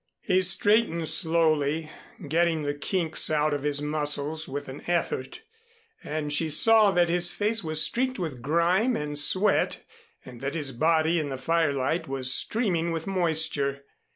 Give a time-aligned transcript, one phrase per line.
[0.23, 1.91] He straightened slowly,
[2.27, 5.41] getting the kinks out of his muscles with an effort;
[6.03, 9.83] and she saw that his face was streaked with grime and sweat
[10.25, 13.83] and that his body in the firelight was streaming with moisture.